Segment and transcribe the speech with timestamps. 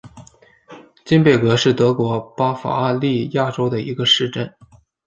[1.05, 4.51] 金贝格是德国巴伐利亚州的一个市镇。